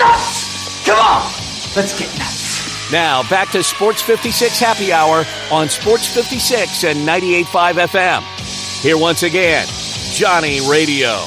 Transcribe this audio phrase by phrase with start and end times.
[0.00, 0.84] nuts!
[0.84, 1.22] Come on,
[1.76, 2.90] let's get nuts.
[2.90, 8.82] Now, back to Sports 56 Happy Hour on Sports 56 and 98.5 FM.
[8.82, 9.66] Here once again,
[10.12, 11.24] Johnny Radio.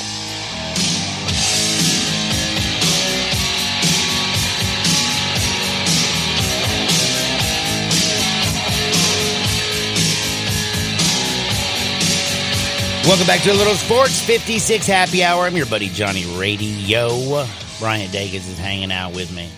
[13.06, 15.44] Welcome back to a little Sports 56 Happy Hour.
[15.44, 17.46] I'm your buddy Johnny Radio.
[17.84, 19.50] Brian Dagans is hanging out with me.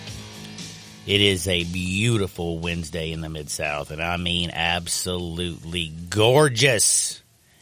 [1.05, 7.21] It is a beautiful Wednesday in the Mid South, and I mean absolutely gorgeous.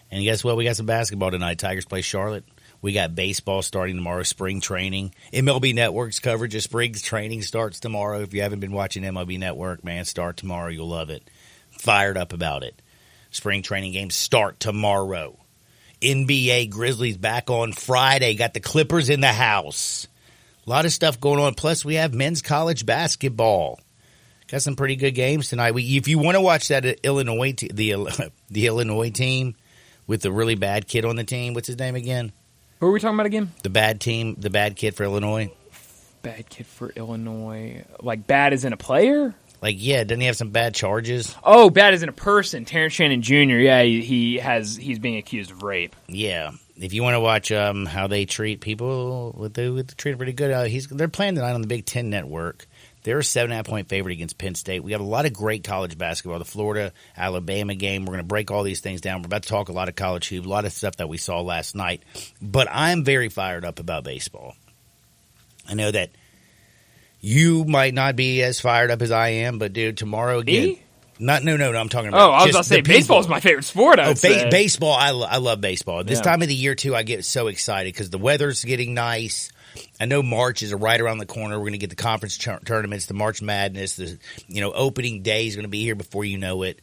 [0.10, 0.56] And guess what?
[0.56, 1.60] We got some basketball tonight.
[1.60, 2.46] Tigers play Charlotte.
[2.82, 5.14] We got baseball starting tomorrow, spring training.
[5.34, 8.22] MLB Network's coverage of spring training starts tomorrow.
[8.22, 10.70] If you haven't been watching MLB Network, man, start tomorrow.
[10.70, 11.30] You'll love it.
[11.72, 12.82] Fired up about it.
[13.32, 15.38] Spring training games start tomorrow.
[16.02, 18.36] NBA Grizzlies back on Friday.
[18.36, 20.08] Got the Clippers in the house.
[20.66, 21.54] A lot of stuff going on.
[21.56, 23.80] Plus, we have men's college basketball.
[24.48, 25.74] Got some pretty good games tonight.
[25.74, 29.56] We, if you want to watch that Illinois, te- the the Illinois team
[30.08, 32.32] with the really bad kid on the team, what's his name again?
[32.80, 33.52] Who are we talking about again?
[33.64, 35.52] The bad team, the bad kid for Illinois.
[36.22, 37.84] Bad kid for Illinois.
[38.02, 39.34] Like bad as in a player?
[39.62, 41.34] Like, yeah, doesn't he have some bad charges?
[41.42, 42.66] Oh, bad as in a person.
[42.66, 43.34] Terrence Shannon Jr.
[43.34, 44.76] Yeah, he, he has.
[44.76, 45.96] He's being accused of rape.
[46.08, 46.52] Yeah.
[46.76, 50.52] If you want to watch um, how they treat people, they, they treat pretty good.
[50.52, 52.66] Uh, he's they're playing tonight on the Big Ten Network.
[53.04, 54.82] They're a seven and a half point favorite against Penn State.
[54.82, 56.40] We got a lot of great college basketball.
[56.40, 58.06] The Florida Alabama game.
[58.06, 59.22] We're going to break all these things down.
[59.22, 61.18] We're about to talk a lot of college hoops, a lot of stuff that we
[61.18, 62.02] saw last night.
[62.42, 64.56] But I'm very fired up about baseball.
[65.68, 66.12] I know that
[67.20, 70.68] you might not be as fired up as I am, but dude, tomorrow again.
[70.68, 70.83] Me?
[71.24, 71.80] Not no no no.
[71.80, 72.30] I'm talking about.
[72.30, 74.00] Oh, I was about to say baseball is my favorite sport.
[74.00, 74.50] I Oh, ba- say.
[74.50, 74.94] baseball!
[74.94, 76.04] I, lo- I love baseball.
[76.04, 76.24] This Yeah.
[76.24, 79.52] time of the year too, I get so excited because the weather's getting nice.
[80.00, 81.56] I know March is right around the corner.
[81.58, 85.22] We're going to get the conference tur- tournaments, the March Madness, the you know opening
[85.24, 86.80] day is going to be here before you know it.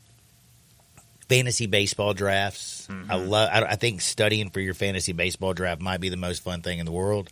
[1.29, 2.89] Fantasy baseball drafts.
[3.09, 3.49] I love.
[3.53, 6.81] I, I think studying for your fantasy baseball draft might be the most fun thing
[6.81, 7.31] in the world.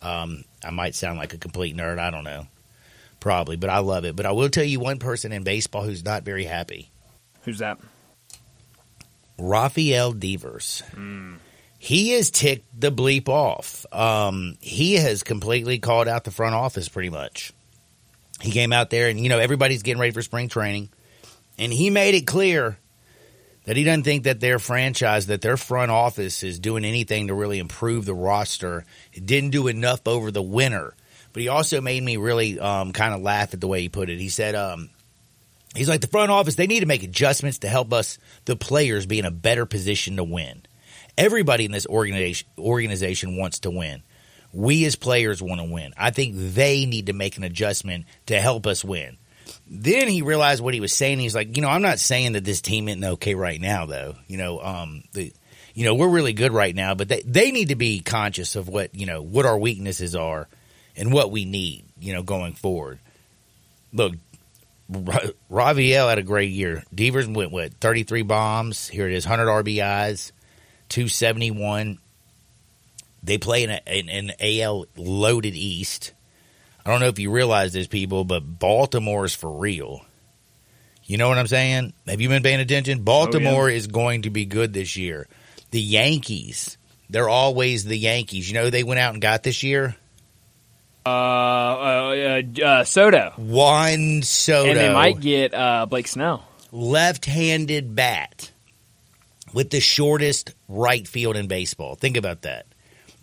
[0.00, 1.98] Um, I might sound like a complete nerd.
[1.98, 2.46] I don't know,
[3.20, 4.16] probably, but I love it.
[4.16, 6.90] But I will tell you one person in baseball who's not very happy.
[7.42, 7.78] Who's that?
[9.38, 10.82] Rafael Devers.
[11.78, 13.84] He has ticked the bleep off.
[13.92, 17.52] Um, he has completely called out the front office pretty much.
[18.40, 20.88] He came out there and, you know, everybody's getting ready for spring training.
[21.58, 22.78] And he made it clear
[23.64, 27.34] that he doesn't think that their franchise, that their front office is doing anything to
[27.34, 28.84] really improve the roster.
[29.12, 30.94] It didn't do enough over the winter.
[31.36, 34.08] But he also made me really um, kind of laugh at the way he put
[34.08, 34.18] it.
[34.18, 34.88] He said, um,
[35.74, 36.54] He's like the front office.
[36.54, 40.16] They need to make adjustments to help us, the players, be in a better position
[40.16, 40.62] to win.
[41.18, 44.02] Everybody in this organization organization wants to win.
[44.54, 45.92] We as players want to win.
[45.98, 49.18] I think they need to make an adjustment to help us win.
[49.66, 51.18] Then he realized what he was saying.
[51.18, 54.14] He's like, you know, I'm not saying that this team isn't okay right now, though.
[54.26, 55.34] You know, um, the,
[55.74, 58.70] you know, we're really good right now, but they they need to be conscious of
[58.70, 60.48] what you know what our weaknesses are
[60.96, 61.84] and what we need.
[61.98, 62.98] You know, going forward.
[63.92, 64.14] Look,
[64.88, 66.84] Ra- Rafael had a great year.
[66.94, 68.88] Devers went what thirty three bombs.
[68.88, 70.32] Here it is, hundred RBIs,
[70.88, 71.98] two seventy one.
[73.22, 76.12] They play in, an AL loaded East.
[76.84, 80.04] I don't know if you realize this, people, but Baltimore is for real.
[81.04, 81.92] You know what I'm saying?
[82.06, 82.98] Have you been paying attention?
[83.00, 85.26] Oh, Baltimore is going to be good this year.
[85.72, 86.78] The Yankees,
[87.10, 88.48] they're always the Yankees.
[88.48, 89.96] You know they went out and got this year?
[91.06, 93.32] Uh, uh, uh, Soto.
[93.36, 94.70] Juan Soto.
[94.70, 96.44] And they might get uh, Blake Snell.
[96.72, 98.50] left-handed bat
[99.54, 101.94] with the shortest right field in baseball.
[101.94, 102.66] Think about that.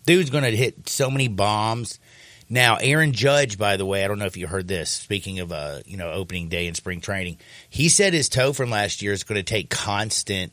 [0.06, 2.00] Dude's going to hit so many bombs.
[2.48, 4.90] Now, Aaron Judge, by the way, I don't know if you heard this.
[4.90, 8.70] Speaking of, uh, you know, opening day in spring training, he said his toe from
[8.70, 10.52] last year is going to take constant.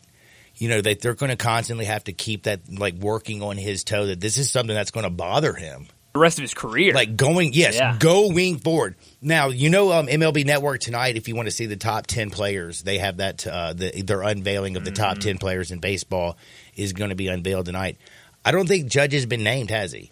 [0.56, 3.84] You know that they're going to constantly have to keep that like working on his
[3.84, 4.06] toe.
[4.08, 6.94] That this is something that's going to bother him The rest of his career.
[6.94, 7.96] like going yes Yeah.
[7.98, 11.78] going forward now you know um, mlb network tonight if you want to see the
[11.78, 15.30] top 10 players they have that uh, the, their unveiling of the top Mm-hmm.
[15.30, 16.38] 10 players in baseball
[16.76, 17.98] is going to be unveiled tonight
[18.44, 20.12] i don't think judge has been named has he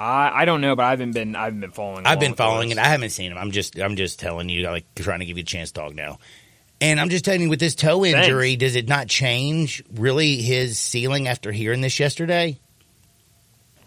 [0.00, 2.06] I, I don't know, but I haven't been I haven't been following.
[2.06, 4.86] i've been following it i haven't seen him i'm just i'm just telling you like
[4.94, 6.18] trying to give you a chance to talk now
[6.80, 10.78] and i'm just telling you with this toe injury does it not change really his
[10.78, 12.56] ceiling after hearing this yesterday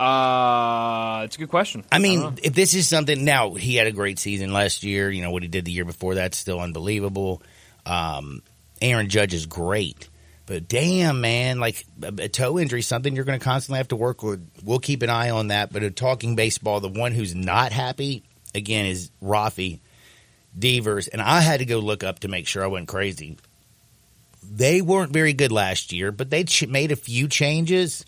[0.02, 1.84] Uh, it's a good question.
[1.92, 2.34] I mean, know.
[2.42, 5.12] if this is something now, he had a great season last year.
[5.12, 7.44] You know what he did the year before that's still unbelievable.
[7.86, 8.42] Um,
[8.82, 10.10] Aaron Judge is great,
[10.48, 13.96] But damn, man, like a, a toe injury, something you're going to constantly have to
[13.96, 14.44] work with.
[14.64, 15.72] We'll keep an eye on that.
[15.72, 18.24] But talking baseball, the one who's not happy
[18.56, 19.82] again is Rafi
[20.58, 23.38] Devers, and I had to go look up to make sure I wasn't crazy.
[24.44, 28.04] They weren't very good last year, but they ch- made a few changes.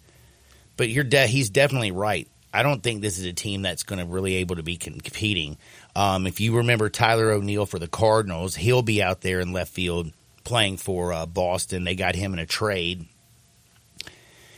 [0.77, 2.27] But you're de- he's definitely right.
[2.53, 5.57] I don't think this is a team that's going to really able to be competing.
[5.95, 9.71] Um, if you remember Tyler O'Neill for the Cardinals, he'll be out there in left
[9.71, 10.11] field
[10.43, 11.83] playing for uh, Boston.
[11.83, 13.07] They got him in a trade.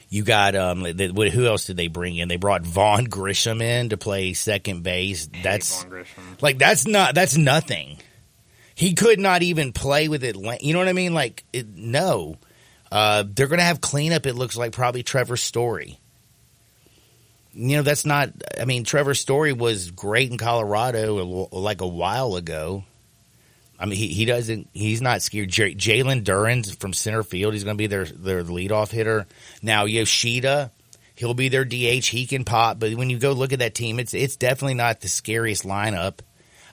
[0.10, 2.28] You got um, who else did they bring in?
[2.28, 5.28] They brought Vaughn Grissom in to play second base.
[5.44, 5.86] That's
[6.42, 7.98] like that's not that's nothing.
[8.76, 10.36] He could not even play with it.
[10.62, 11.14] You know what I mean?
[11.14, 12.38] Like it, no,
[12.92, 14.26] uh, they're going to have cleanup.
[14.26, 16.00] It looks like probably Trevor Story.
[17.56, 18.32] You know that's not.
[18.60, 22.84] I mean, Trevor Story was great in Colorado like a while ago.
[23.80, 24.68] I mean, he, he doesn't.
[24.74, 25.50] He's not scared.
[25.50, 27.54] J- Jarren Duran's from center field.
[27.54, 29.26] He's going to be their their leadoff hitter.
[29.62, 30.72] Now Yoshida,
[31.16, 32.06] he'll be their DH.
[32.06, 35.00] He can pop, but when you go look at that team, it's it's definitely not
[35.00, 36.20] the scariest lineup.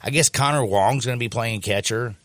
[0.02, 2.17] I guess Connor Wong's going to be playing catcher.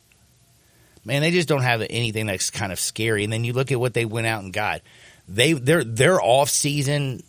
[1.05, 3.23] Man, they just don't have anything that's kind of scary.
[3.23, 4.81] And then you look at what they went out and got.
[5.27, 7.21] They their their off season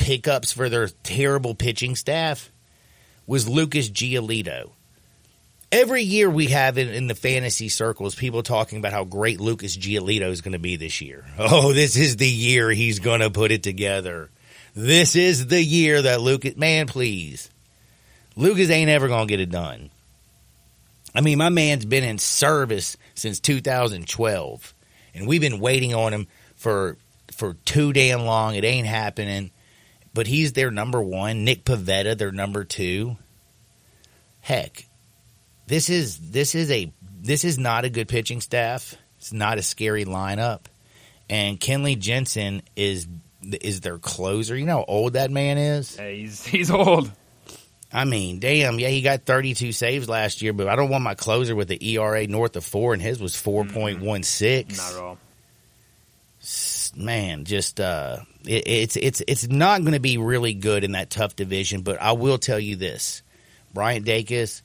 [0.00, 2.50] pickups for their terrible pitching staff
[3.26, 4.72] was Lucas Giolito
[5.72, 9.76] every year we have in, in, the fantasy circles people talking about how great Lucas
[9.76, 11.24] Giolito is going to be this year.
[11.38, 14.30] Oh, this is the year he's going to put it together.
[14.74, 17.50] This is the year that Lucas, man, please.
[18.36, 19.90] Lucas ain't ever going to get it done.
[21.14, 24.74] I mean, my man's been in service since 2012,
[25.14, 26.96] and we've been waiting on him for
[27.32, 28.54] for too damn long.
[28.54, 29.50] It ain't happening.
[30.12, 31.44] But he's their number one.
[31.44, 33.16] Nick Pivetta, their number two.
[34.40, 34.86] Heck,
[35.66, 38.96] this is this is a this is not a good pitching staff.
[39.18, 40.62] It's not a scary lineup.
[41.28, 43.06] And Kenley Jansen is
[43.42, 44.56] is their closer.
[44.56, 45.96] You know how old that man is?
[45.96, 47.10] Hey, he's he's old.
[47.92, 51.14] I mean, damn, yeah, he got 32 saves last year, but I don't want my
[51.14, 53.98] closer with the ERA north of 4 and his was 4.16.
[53.98, 54.76] Mm-hmm.
[54.76, 55.18] Not at all.
[56.96, 61.10] Man, just uh it, it's it's it's not going to be really good in that
[61.10, 63.22] tough division, but I will tell you this.
[63.72, 64.62] Bryant Dacus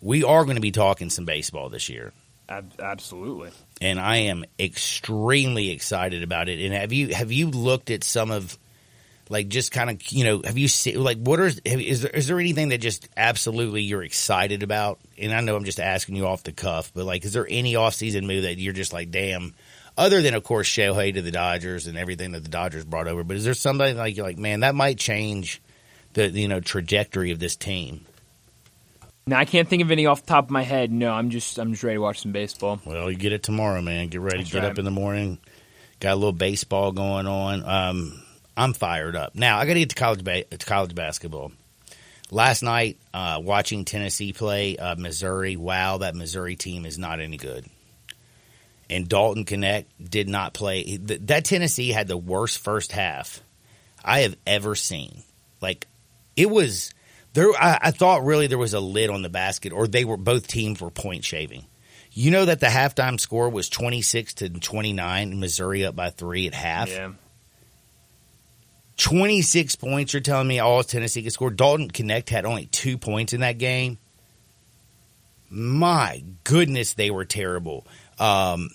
[0.00, 2.12] we are going to be talking some baseball this year.
[2.48, 3.50] Absolutely.
[3.80, 6.64] And I am extremely excited about it.
[6.64, 8.56] And have you have you looked at some of
[9.28, 12.26] like just kind of you know have you seen like what are is there, is
[12.26, 14.98] there anything that just absolutely you're excited about?
[15.18, 17.74] And I know I'm just asking you off the cuff, but like is there any
[17.74, 19.54] offseason move that you're just like damn
[19.96, 23.24] other than of course Shohei to the Dodgers and everything that the Dodgers brought over,
[23.24, 25.60] but is there somebody like you're like man that might change
[26.12, 28.06] the you know trajectory of this team?
[29.26, 30.92] Now I can't think of any off the top of my head.
[30.92, 32.80] No, I'm just I'm just ready to watch some baseball.
[32.84, 34.06] Well, you get it tomorrow, man.
[34.06, 34.38] Get ready.
[34.38, 34.70] That's get right.
[34.70, 35.38] up in the morning.
[35.98, 37.64] Got a little baseball going on.
[37.64, 38.22] Um,
[38.56, 39.34] I'm fired up.
[39.34, 41.52] Now I got to get to college ba- to college basketball.
[42.30, 45.56] Last night, uh, watching Tennessee play uh, Missouri.
[45.56, 47.66] Wow, that Missouri team is not any good.
[48.90, 50.96] And Dalton Knecht did not play.
[50.96, 53.42] That Tennessee had the worst first half
[54.04, 55.22] I have ever seen.
[55.60, 55.86] Like
[56.36, 56.92] it was
[57.32, 60.16] there, I, I thought really there was a lid on the basket, or they were
[60.16, 61.64] both teams were point shaving.
[62.12, 66.10] You know that the halftime score was twenty six to twenty nine, Missouri up by
[66.10, 66.88] three at half.
[66.88, 67.12] Yeah.
[68.96, 71.50] 26 points, you're telling me all Tennessee could score.
[71.50, 73.98] Dalton Knecht had only two points in that game.
[75.50, 77.86] My goodness, they were terrible.
[78.18, 78.70] Um,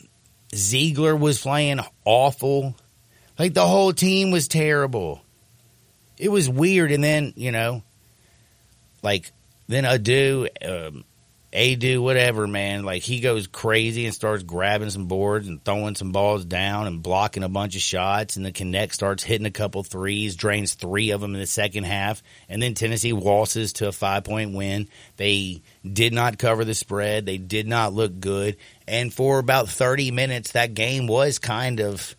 [0.53, 2.75] Zeigler was playing awful.
[3.39, 5.21] Like the whole team was terrible.
[6.17, 6.91] It was weird.
[6.91, 7.83] And then, you know,
[9.01, 9.31] like
[9.67, 11.03] then Aidoo, um,
[11.53, 12.83] Aidoo, whatever, man.
[12.83, 17.03] Like he goes crazy and starts grabbing some boards and throwing some balls down and
[17.03, 18.37] blocking a bunch of shots.
[18.37, 21.83] And the Knecht starts hitting a couple threes, drains three of them in the second
[21.83, 22.23] half.
[22.47, 24.87] And then Tennessee waltzes to a five point win.
[25.17, 27.25] They did not cover the spread.
[27.25, 28.55] They did not look good.
[28.87, 32.15] And for about 30 minutes, that game was kind of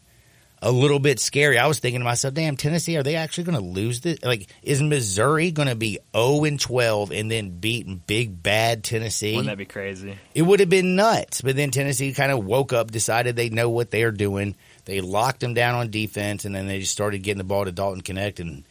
[0.63, 1.59] a little bit scary.
[1.59, 4.23] I was thinking to myself, damn, Tennessee, are they actually going to lose this?
[4.23, 9.33] Like, is Missouri going to be 0 and 12 and then beat big bad Tennessee?
[9.33, 10.17] Wouldn't that be crazy?
[10.37, 11.41] It would have been nuts.
[11.41, 14.55] But then Tennessee kind of woke up, decided they know what they're doing.
[14.85, 17.73] They locked them down on defense, and then they just started getting the ball to
[17.73, 18.63] Dalton Knecht, and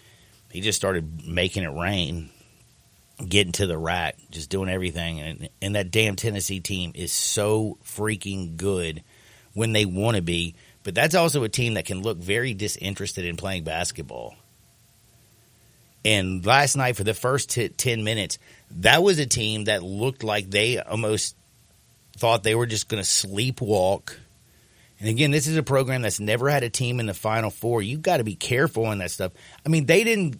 [0.49, 2.29] he just started making it rain,
[3.27, 5.19] getting to the rack, just doing everything.
[5.19, 9.03] And, and that damn Tennessee team is so freaking good
[9.53, 13.25] when they want to be but that's also a team that can look very disinterested
[13.25, 14.35] in playing basketball.
[16.03, 18.39] And last night, for the first t- 10 minutes,
[18.71, 21.35] that was a team that looked like they almost
[22.17, 24.15] thought they were just going to sleepwalk
[24.99, 27.81] And again, this is a program that's never had a team in the Final Four.
[27.81, 29.31] You've got to be careful in that stuff.
[29.65, 30.39] I mean, they didn't.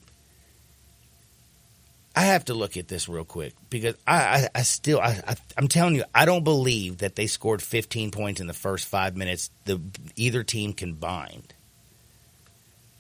[2.15, 5.35] I have to look at this real quick because I, I, I still, I, I,
[5.57, 9.15] I'm telling you, I don't believe that they scored 15 points in the first five
[9.15, 9.49] minutes.
[9.65, 9.79] The
[10.17, 11.53] either team combined.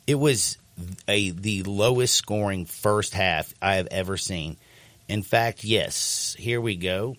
[0.07, 0.57] It was
[1.07, 4.57] a the lowest scoring first half I have ever seen.
[5.07, 7.17] In fact, yes, here we go.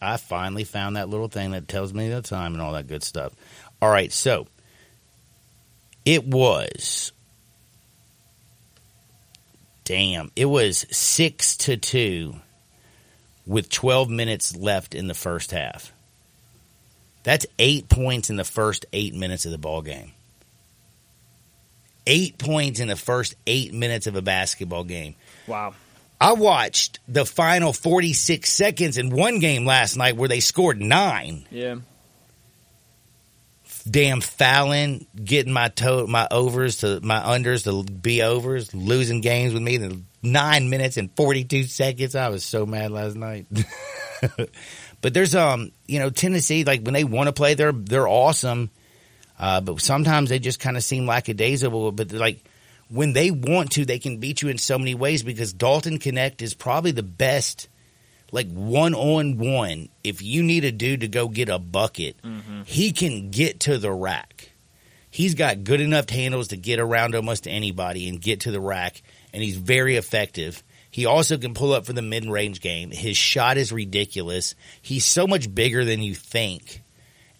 [0.00, 3.02] I finally found that little thing that tells me the time and all that good
[3.02, 3.32] stuff.
[3.80, 4.46] All right, so
[6.04, 7.12] it was
[9.84, 12.34] damn, it was 6 to 2
[13.46, 15.92] with 12 minutes left in the first half.
[17.22, 20.12] That's 8 points in the first 8 minutes of the ball game.
[22.06, 25.14] 8 points in the first 8 minutes of a basketball game.
[25.46, 25.74] Wow.
[26.20, 31.46] I watched the final 46 seconds in one game last night where they scored 9
[31.50, 31.76] Yeah.
[33.88, 39.52] Damn Fallon getting my to- my overs to my unders to be overs, losing games
[39.52, 42.14] with me in nine minutes and forty two seconds.
[42.14, 43.46] I was so mad last night.
[45.02, 48.70] but there's um you know Tennessee like when they want to play they're they're awesome,
[49.38, 51.92] uh, but sometimes they just kind of seem lackadaisical.
[51.92, 52.42] But like
[52.88, 56.40] when they want to, they can beat you in so many ways because Dalton Knecht
[56.40, 57.68] is probably the best
[58.34, 62.62] like one on one, if you need a dude to go get a bucket, mm-hmm.
[62.64, 64.50] he can get to the rack.
[65.08, 69.02] He's got good enough handles to get around almost anybody and get to the rack,
[69.32, 70.64] and he's very effective.
[70.90, 72.90] He also can pull up for the mid range game.
[72.90, 74.56] His shot is ridiculous.
[74.82, 76.82] He's so much bigger than you think.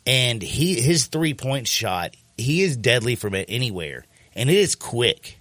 [0.06, 4.04] And he his three point shot, he is deadly from anywhere.
[4.36, 5.40] And it is quick.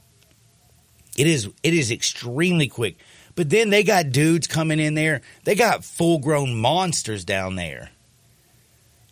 [1.16, 2.98] It is it is extremely quick.
[3.36, 5.22] But then they got dudes coming in there.
[5.44, 7.90] They got full grown monsters down there.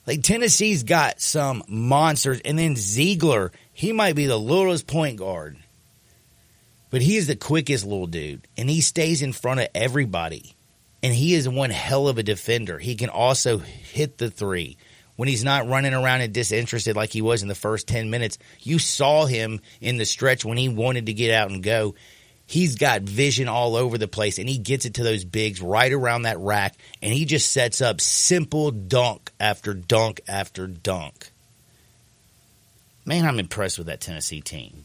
[0.06, 5.58] Like Tennessee's got some monsters, and then Zeigler, he might be the littlest point guard,
[6.90, 10.56] but he is the quickest little dude, and he stays in front of everybody.
[11.04, 12.78] And he is one hell of a defender.
[12.78, 14.78] He can also hit the three
[15.16, 18.38] when he's not running around and disinterested like he was in the first 10 minutes.
[18.60, 21.96] You saw him in the stretch when he wanted to get out and go.
[22.52, 25.94] He's got vision all over the place and he gets it to those bigs right
[25.94, 31.32] around that rack and he just sets up simple dunk after dunk after dunk.
[33.06, 34.84] Man, I'm impressed with that Tennessee team.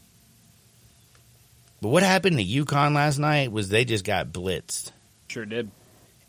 [1.81, 4.93] But what happened to UConn last night was they just got blitzed.
[5.27, 5.69] Sure did.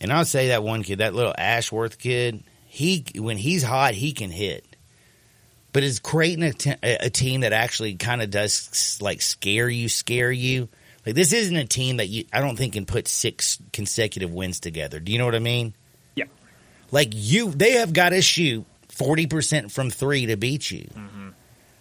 [0.00, 4.11] And I'll say that one kid, that little Ashworth kid, he when he's hot, he
[4.11, 4.64] can hit.
[5.73, 9.88] But is Creighton a, te- a team that actually kind of does like scare you,
[9.88, 10.68] scare you?
[11.09, 14.61] Like this isn't a team that you I don't think can put six consecutive wins
[14.61, 15.00] together.
[15.00, 15.73] Do you know what I mean?
[16.15, 16.27] Yeah.
[16.91, 20.87] Like you, they have got to shoot forty percent from three to beat you.
[20.95, 21.29] Mm-hmm.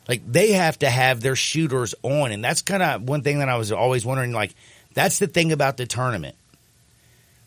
[0.08, 3.50] Like they have to have their shooters on, and that's kind of one thing that
[3.50, 4.32] I was always wondering.
[4.32, 4.56] Like
[4.94, 6.38] that's the thing about the tournament.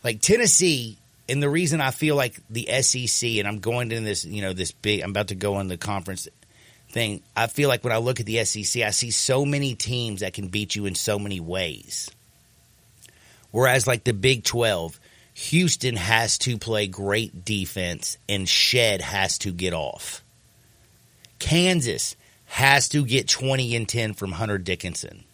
[0.05, 0.99] Like Tennessee,
[1.31, 4.53] and the reason I feel like the SEC, and I'm going in this, you know,
[4.53, 5.01] this big.
[5.01, 6.29] I'm about to go on the conference
[6.91, 7.23] thing.
[7.37, 10.33] I feel like when I look at the SEC, I see so many teams that
[10.33, 12.11] can beat you in so many ways.
[13.51, 15.01] Whereas, like the Big 12,
[15.35, 20.23] Houston has to play great defense and Shead has to get off.
[21.39, 25.25] Kansas has to get 20 and 10 from Hunter Dickinson.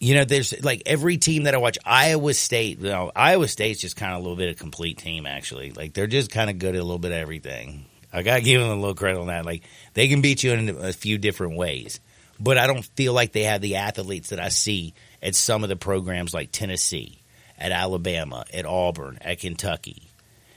[0.00, 3.80] You know, there's like every team that I watch, Iowa State, you know, Iowa State's
[3.80, 5.70] just kind of a little bit of a complete team, actually.
[5.70, 7.86] Like they're just kind of good at a little bit of everything.
[8.12, 9.46] I got to give them a little credit on that.
[9.46, 9.62] Like
[9.94, 12.00] they can beat you in a few different ways,
[12.38, 15.68] but I don't feel like they have the athletes that I see at some of
[15.68, 17.18] the programs like Tennessee,
[17.58, 20.02] at Alabama, at Auburn, at Kentucky.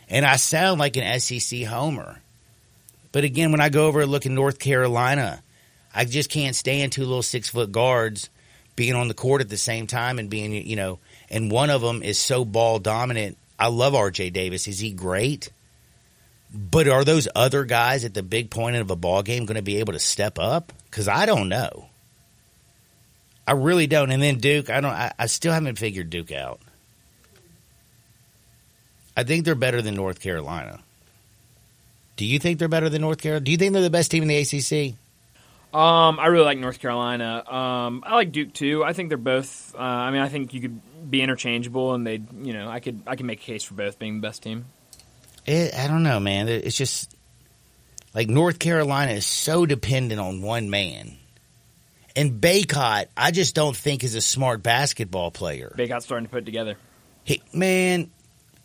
[0.09, 2.19] And I sound like an SEC homer.
[3.12, 5.41] But again, when I go over and look in North Carolina,
[5.93, 8.29] I just can't stand two little six foot guards
[8.75, 11.81] being on the court at the same time and being, you know, and one of
[11.81, 13.38] them is so ball dominant.
[13.57, 14.67] I love RJ Davis.
[14.67, 15.50] Is he great?
[16.55, 19.62] But are those other guys at the big point of a ball game going to
[19.62, 20.71] be able to step up?
[20.85, 21.89] Because I don't know.
[23.45, 24.09] I really don't.
[24.09, 24.91] And then Duke, I don't.
[24.91, 26.62] I, I still haven't figured Duke out.
[29.17, 30.79] I think they're better than North Carolina.
[32.15, 33.43] Do you think they're better than North Carolina?
[33.43, 34.95] Do you think they're the best team in the ACC?
[35.77, 37.43] Um, I really like North Carolina.
[37.45, 38.83] Um, I like Duke too.
[38.85, 39.75] I think they're both.
[39.75, 43.01] Uh, I mean, I think you could be interchangeable, and they, you know, I could
[43.05, 44.65] I can make a case for both being the best team.
[45.45, 46.47] It, I don't know, man.
[46.47, 47.15] It's just
[48.13, 51.17] like North Carolina is so dependent on one man.
[52.15, 55.73] And Bacot, I just don't think is a smart basketball player.
[55.77, 56.77] Bacot's starting to put it together.
[57.23, 58.09] He, man,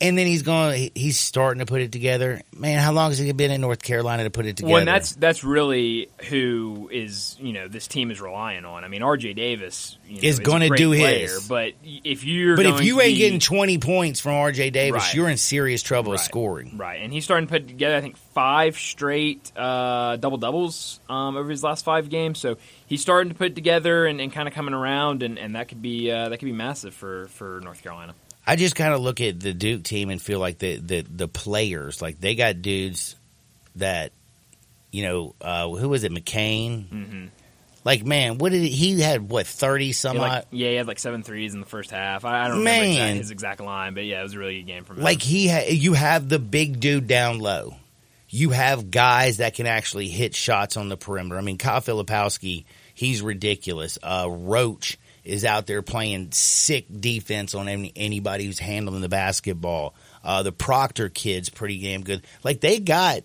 [0.01, 0.91] and then he's going.
[0.95, 2.41] He's starting to put it together.
[2.57, 4.73] Man, how long has he been in North Carolina to put it together?
[4.73, 8.85] Well, and that's that's really who is you know this team is relying on.
[8.85, 9.35] I mean, R.J.
[9.35, 11.47] Davis you know, Is a gonna do player, his.
[11.49, 14.71] but if you're but if you ain't be- getting twenty points from R.J.
[14.71, 15.15] Davis, Right.
[15.15, 16.21] you're in serious trouble Right.
[16.21, 16.77] scoring.
[16.79, 21.37] Right, and he's starting to put together, I think, five straight uh, double doubles um,
[21.37, 22.39] over his last five games.
[22.39, 25.57] So he's starting to put it together and, and kind of coming around, and, and
[25.57, 28.15] that could be uh, that could be massive for, for North Carolina.
[28.47, 31.29] I just kind of look at the Duke team and feel like the, the the
[31.29, 33.17] players, like they got dudes
[33.77, 34.13] that,
[34.91, 36.89] you know, uh, who was it, McCain?
[36.89, 37.27] Mm-hmm.
[37.85, 39.29] Like, man, what did he, he had?
[39.29, 42.25] What thirty some Yeah, like, yeah, he had like seven threes in the first half.
[42.25, 42.91] I, I don't remember Man.
[42.91, 45.03] exact, his exact line, but yeah, it was a really good game from him.
[45.05, 47.77] Like he, ha- you have the big dude down low.
[48.29, 51.39] You have guys that can actually hit shots on the perimeter.
[51.39, 53.99] I mean, Kyle Filipowski, he's ridiculous.
[54.03, 54.99] Uh, Roach
[55.31, 59.95] is out there playing sick defense on any, anybody who's handling the basketball.
[60.25, 62.27] Uh, the Proctor kid's pretty damn good.
[62.43, 63.23] Like they got,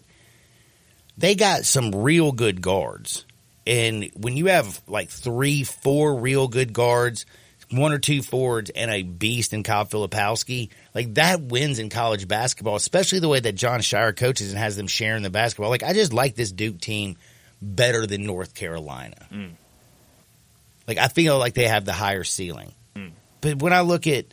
[1.17, 3.25] they got some real good guards.
[3.65, 7.25] And when you have like three, four real good guards,
[7.71, 12.27] one or two forwards, and a beast in Kyle Filipowski, like that wins in college
[12.27, 15.71] basketball, especially the way that Jon Scheyer coaches and has them sharing the basketball.
[15.71, 17.17] Like I just like this Duke team
[17.59, 19.25] better than North Carolina.
[19.31, 19.53] Mm.
[20.87, 22.73] Like I feel like they have the higher ceiling.
[22.95, 23.11] Mm.
[23.41, 24.25] But when I look at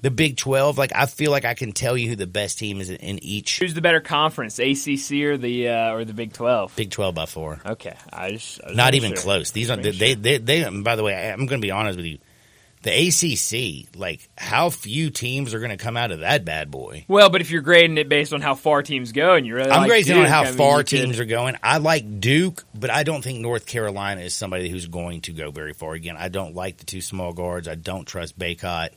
[0.00, 2.80] the Big Twelve, like I feel like I can tell you who the best team
[2.80, 6.74] is in each who's the better conference, ACC or the uh, or the Big Twelve?
[6.76, 7.60] Big Twelve by four.
[7.66, 9.22] Okay, I just, I was Not even sure.
[9.22, 9.50] close.
[9.50, 11.72] These are they, Making they, they, they, By the way, I- I'm going to be
[11.72, 12.18] honest with you.
[12.88, 17.04] The ACC, like how few teams are going to come out of that bad boy.
[17.06, 19.70] Well, but if you're grading it based on how far teams go, and you really
[19.70, 21.56] I'm like grading on how I mean, far you could- teams are going.
[21.62, 25.50] I like Duke, but I don't think North Carolina is somebody who's going to go
[25.50, 25.92] very far.
[25.92, 27.68] Again, I don't like the two small guards.
[27.68, 28.88] I don't trust Bacot.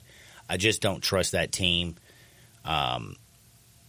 [0.48, 1.96] I just don't trust that team.
[2.64, 3.18] Um,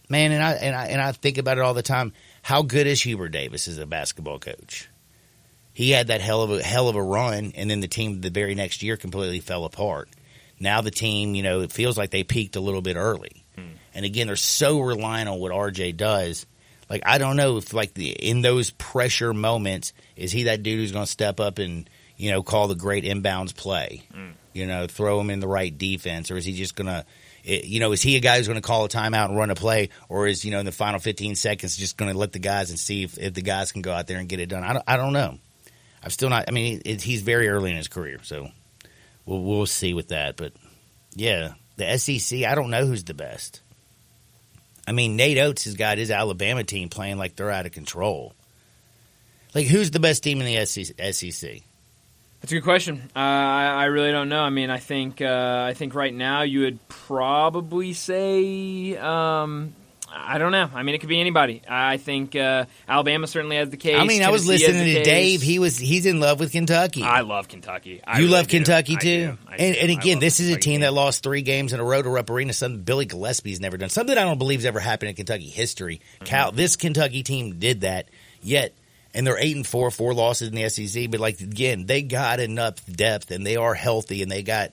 [0.09, 2.11] man, and I and I and I think about it all the time.
[2.41, 4.89] How good is Hubert Davis as a basketball coach?
[5.73, 8.29] He had that hell of a hell of a run, and then the team the
[8.29, 10.07] very next year completely fell apart.
[10.59, 13.43] Now the team, you know, it feels like they peaked a little bit early.
[13.55, 13.73] Hmm.
[13.95, 16.45] And again, they're so reliant on what RJ does.
[16.89, 20.79] Like I don't know if like the in those pressure moments, is he that dude
[20.79, 24.03] who's going to step up and you know call the great inbounds play?
[24.13, 24.31] Hmm.
[24.53, 27.05] You know, throw him in the right defense, or is he just going to?
[27.43, 29.55] You know, is he a guy who's going to call a timeout and run a
[29.55, 32.39] play, or is you know in the final 15 seconds just going to let the
[32.39, 34.63] guys and see if, if the guys can go out there and get it done?
[34.63, 35.39] I don't, I don't know.
[36.03, 36.45] I'm still not.
[36.47, 38.49] I mean, it, he's very early in his career, so
[39.25, 40.35] we'll we'll see with that.
[40.35, 40.53] But
[41.15, 43.61] yeah, the SEC, I don't know who's the best.
[44.85, 48.33] I mean, Nate Oates has got his Alabama team playing like they're out of control.
[49.55, 51.61] Like, who's the best team in the SEC?
[52.41, 53.01] That's a good question.
[53.15, 54.41] Uh, I, I really don't know.
[54.41, 59.73] I mean, I think uh, I think right now you would probably say um,
[60.11, 60.69] I don't know.
[60.73, 61.61] I mean, it could be anybody.
[61.67, 63.97] I think uh, Alabama certainly has the case.
[63.97, 65.05] I mean, I was listening to case.
[65.05, 65.41] Dave.
[65.41, 67.03] He was he's in love with Kentucky.
[67.03, 68.01] I love Kentucky.
[68.05, 68.57] I you really love do.
[68.57, 70.81] Kentucky too, and, and again, this is a team team.
[70.81, 72.53] that lost three games in a row to Rupp Arena.
[72.53, 73.89] Something Billy Gillispie's never done.
[73.89, 76.01] Something I don't believe has ever happened in Kentucky history.
[76.15, 76.25] Mm-hmm.
[76.25, 78.09] Cal, this Kentucky team did that.
[78.41, 78.73] Yet,
[79.13, 81.09] and they're eight and four, four losses in the SEC.
[81.09, 84.71] But like again, they got enough depth, and they are healthy, and they got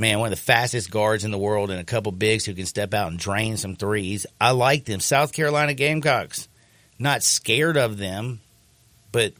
[0.00, 2.66] man one of the fastest guards in the world, and a couple bigs who can
[2.66, 4.26] step out and drain some threes.
[4.40, 5.00] I like them.
[5.00, 6.48] South Carolina Gamecocks,
[6.98, 8.40] not scared of them,
[9.12, 9.34] but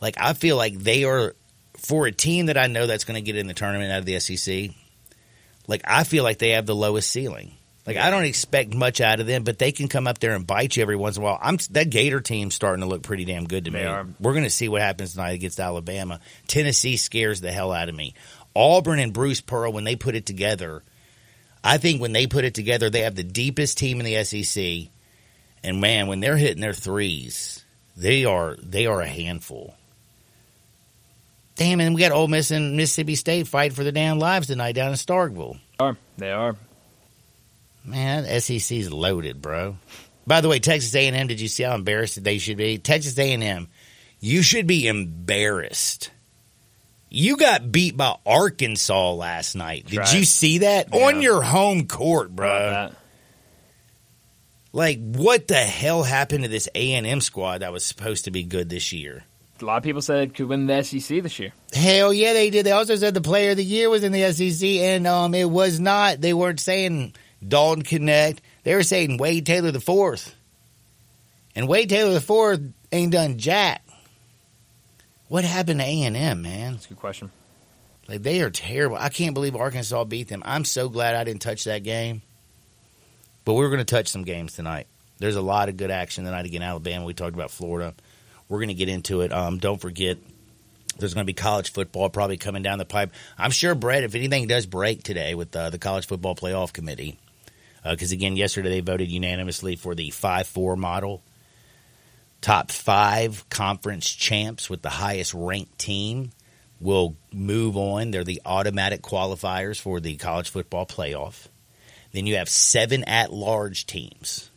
[0.00, 1.34] like I feel like they are
[1.78, 4.04] for a team that I know that's going to get in the tournament out of
[4.04, 4.70] the SEC.
[5.66, 7.52] Like I feel like they have the lowest ceiling.
[7.86, 10.46] Like I don't expect much out of them, but they can come up there and
[10.46, 11.38] bite you every once in a while.
[11.40, 13.80] I'm that Gator team's starting to look pretty damn good to me.
[14.18, 16.20] We're going to see what happens tonight against Alabama.
[16.46, 18.14] Tennessee scares the hell out of me.
[18.54, 20.82] Auburn and Bruce Pearl when they put it together,
[21.62, 24.90] I think when they put it together, they have the deepest team in the SEC.
[25.62, 27.64] And man, when they're hitting their threes,
[27.96, 29.74] they are they are a handful.
[31.56, 34.72] Damn, and we got Ole Miss and Mississippi State fighting for their damn lives tonight
[34.72, 35.58] down in Starkville.
[35.78, 35.96] They are.
[36.18, 36.56] They are.
[37.84, 39.76] Man, that SEC's loaded, bro.
[40.26, 42.78] By the way, Texas A&M, did you see how embarrassed they should be?
[42.78, 43.68] Texas A&M,
[44.20, 46.10] you should be embarrassed.
[47.14, 49.86] You got beat by Arkansas last night.
[49.86, 50.14] Did Right.
[50.14, 51.06] you see that Yeah.
[51.06, 52.90] on your home court, bro?
[54.72, 58.68] Like, what the hell happened to this A&M squad that was supposed to be good
[58.68, 59.24] this year?
[59.60, 61.52] A lot of people said it could win the SEC this year.
[61.72, 62.66] Hell yeah, they did.
[62.66, 65.48] They also said the player of the year was in the SEC, and um, it
[65.48, 66.20] was not.
[66.20, 67.14] They weren't saying
[67.46, 68.38] Dalton Knecht.
[68.64, 70.34] They were saying Wade Taylor the fourth,
[71.54, 73.83] and Wade Taylor the fourth ain't done jack.
[75.34, 76.74] What happened to A and M, man?
[76.74, 77.32] That's a good question.
[78.06, 78.96] Like they are terrible.
[78.96, 80.44] I can't believe Arkansas beat them.
[80.46, 82.22] I'm so glad I didn't touch that game.
[83.44, 84.86] But we're going to touch some games tonight.
[85.18, 86.62] There's a lot of good action tonight again.
[86.62, 87.04] Alabama.
[87.04, 87.94] We talked about Florida.
[88.48, 89.32] We're going to get into it.
[89.32, 90.18] Um, don't forget,
[90.98, 93.10] there's going to be college football probably coming down the pipe.
[93.36, 97.18] I'm sure, Brett, if anything does break today with uh, the college football playoff committee,
[97.82, 101.24] because uh, again, yesterday they voted unanimously for the five-four model.
[102.44, 106.30] Top five conference champs with the highest ranked team
[106.78, 108.10] will move on.
[108.10, 111.46] They're the automatic qualifiers for the college football playoff.
[112.12, 114.50] Then you have seven at large teams.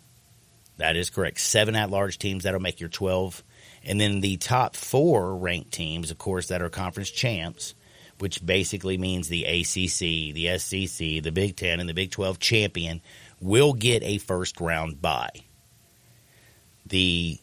[0.75, 1.39] That is correct.
[1.39, 2.43] Seven at large teams.
[2.43, 3.41] That'll make your 12.
[3.85, 7.73] And then the top four ranked teams, of course, that are conference champs,
[8.19, 12.99] which basically means the ACC, the SEC, the Big Ten, and the Big 12 champion,
[13.39, 15.31] will get a first round bye.
[16.85, 17.39] The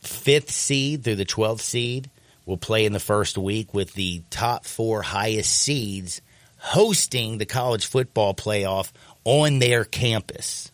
[0.00, 2.10] fifth seed through the 12th seed
[2.46, 6.22] will play in the first week with the top four highest seeds
[6.58, 8.90] hosting the college football playoff
[9.24, 10.72] on their campus,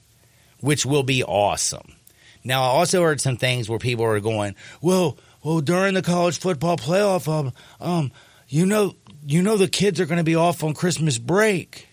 [0.61, 1.95] which will be awesome.
[2.43, 6.39] Now, I also heard some things where people are going, "Well, well, during the college
[6.39, 8.13] football playoff, um, um,
[8.49, 8.95] you know,
[9.27, 11.89] you know, the kids are going to be off on Christmas break.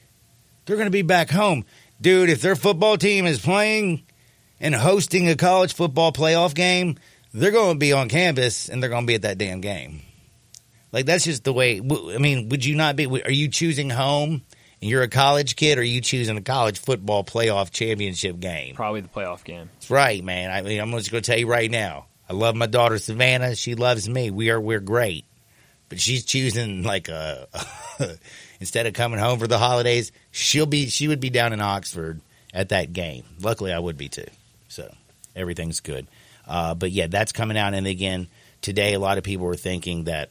[0.65, 1.65] They're going to be back home,
[1.99, 2.29] dude.
[2.29, 4.03] If their football team is playing
[4.59, 6.97] and hosting a college football playoff game,
[7.33, 10.01] they're going to be on campus and they're going to be at that damn game."
[10.91, 11.79] Like that's just the way.
[11.79, 13.05] I mean, would you not be?
[13.07, 14.43] Are you choosing home?
[14.81, 18.73] And you're a college kid, or are you choosing a college football playoff championship game?
[18.73, 19.69] Probably the playoff game.
[19.75, 20.49] That's right, man.
[20.49, 22.07] I mean, I'm just going to tell you right now.
[22.27, 23.55] I love my daughter Savannah.
[23.55, 24.31] She loves me.
[24.31, 25.25] We are we're great,
[25.89, 27.45] but she's choosing like uh,
[27.99, 28.17] a
[28.59, 32.21] instead of coming home for the holidays, she'll be she would be down in Oxford
[32.53, 33.23] at that game.
[33.39, 34.27] Luckily, I would be too.
[34.67, 34.91] So
[35.35, 36.07] everything's good.
[36.47, 37.73] Uh, but yeah, that's coming out.
[37.73, 38.27] And again,
[38.61, 40.29] today a lot of people were thinking that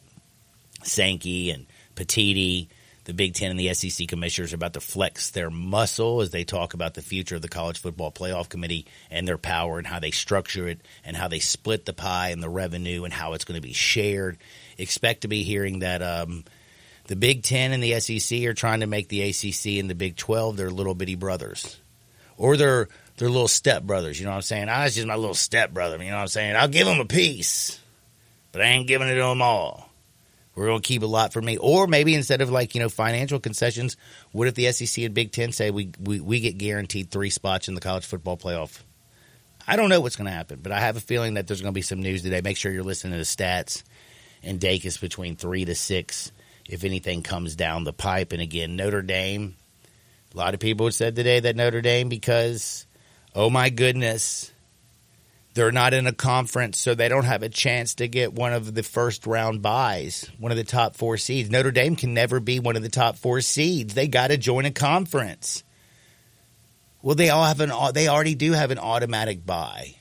[0.82, 2.68] Sankey and Petitti,
[3.04, 6.44] the Big Ten and the SEC commissioners, are about to flex their muscle as they
[6.44, 9.98] talk about the future of the College Football Playoff Committee and their power and how
[9.98, 13.44] they structure it and how they split the pie and the revenue and how it's
[13.44, 14.38] going to be shared.
[14.78, 16.44] Expect to be hearing that um,
[17.06, 20.16] the Big Ten and the SEC are trying to make the ACC and the Big
[20.16, 21.80] Twelve their little bitty brothers,
[22.36, 22.88] or their
[23.20, 24.18] their little step brothers.
[24.18, 24.68] You know what I'm saying?
[24.70, 26.02] I was just my little step brother.
[26.02, 26.56] You know what I'm saying?
[26.56, 27.78] I'll give them a piece,
[28.50, 29.90] but I ain't giving it to them all.
[30.54, 31.58] We're going to keep a lot for me.
[31.58, 33.98] Or maybe instead of like, you know, financial concessions,
[34.32, 37.68] what if the SEC and Big Ten say we, we, we get guaranteed three spots
[37.68, 38.80] in the college football playoff?
[39.68, 41.72] I don't know what's going to happen, but I have a feeling that there's going
[41.72, 42.40] to be some news today.
[42.42, 43.82] Make sure you're listening to the stats
[44.42, 46.32] and Dacus between three to six
[46.68, 48.32] if anything comes down the pipe.
[48.32, 49.56] And again, Notre Dame,
[50.34, 52.86] a lot of people said today that Notre Dame because,
[53.34, 54.52] oh my goodness,
[55.54, 58.72] they're not in a conference, so they don't have a chance to get one of
[58.74, 61.50] the first round buys, one of the top four seeds.
[61.50, 63.94] Notre Dame can never be one of the top four seeds.
[63.94, 65.64] They got to join a conference.
[67.02, 69.96] Well, they all have an they already do have an automatic buy,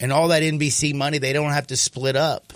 [0.00, 2.52] and all that NBC money they don't have to split up.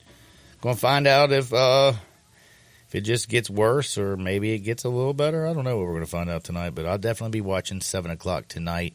[0.61, 1.93] Gonna find out if uh
[2.87, 5.47] if it just gets worse or maybe it gets a little better.
[5.47, 8.11] I don't know what we're gonna find out tonight, but I'll definitely be watching seven
[8.11, 8.93] o'clock tonight.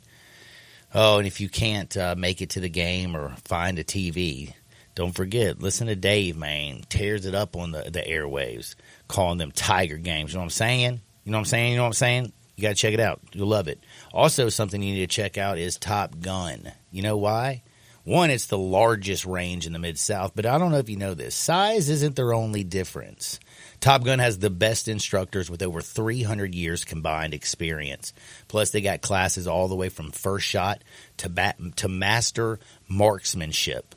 [0.94, 4.54] Oh, and if you can't uh, make it to the game or find a TV,
[4.94, 6.82] don't forget, listen to Dave, man.
[6.88, 8.76] Tears it up on the, the airwaves,
[9.08, 10.32] calling them Tiger games.
[10.32, 11.00] You know what I'm saying?
[11.24, 11.70] You know what I'm saying?
[11.72, 12.32] You know what I'm saying?
[12.54, 13.20] You got to check it out.
[13.32, 13.78] You'll love it.
[14.14, 16.72] Also, something you need to check out is Top Gun.
[16.90, 17.62] You know why?
[18.06, 20.96] One, it's the largest range in the Mid South, but I don't know if you
[20.96, 21.34] know this.
[21.34, 23.40] Size isn't their only difference.
[23.80, 28.12] Top Gun has the best instructors with over 300 years combined experience.
[28.46, 30.84] Plus, they got classes all the way from first shot
[31.16, 33.96] to, bat- to master marksmanship.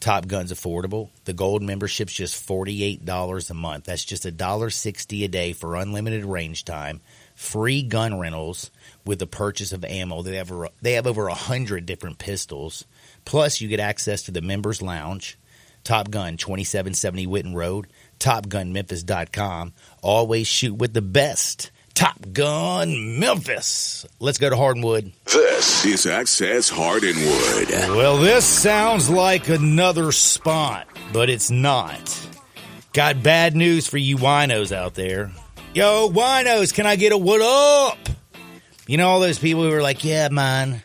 [0.00, 1.10] Top Gun's affordable.
[1.26, 3.84] The gold membership's just $48 a month.
[3.84, 7.02] That's just $1.60 a day for unlimited range time,
[7.34, 8.70] free gun rentals
[9.04, 10.22] with the purchase of ammo.
[10.22, 12.86] They have they have over 100 different pistols.
[13.26, 15.36] Plus, you get access to the members lounge,
[15.84, 19.74] Top Gun 2770 Whitten Road, TopGunMemphis.com.
[20.00, 21.70] Always shoot with the best.
[21.92, 24.06] Top Gun Memphis.
[24.20, 25.12] Let's go to Hardwood.
[25.24, 27.16] This is Access Hardwood.
[27.96, 32.20] Well, this sounds like another spot, but it's not.
[32.92, 35.32] Got bad news for you winos out there.
[35.74, 37.98] Yo, winos, can I get a what up?
[38.86, 40.82] You know all those people who are like, yeah, man,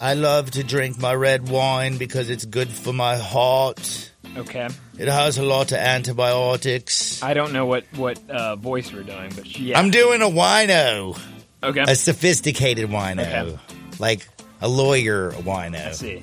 [0.00, 4.12] I love to drink my red wine because it's good for my heart.
[4.36, 4.68] Okay.
[4.96, 7.20] It has a lot of antibiotics.
[7.22, 9.78] I don't know what what uh, voice we're doing, but yeah.
[9.78, 11.18] I'm doing a wino,
[11.62, 11.82] okay.
[11.86, 13.58] a sophisticated wino, Okay.
[13.98, 14.28] like
[14.60, 15.86] a lawyer wino.
[15.86, 16.20] I see.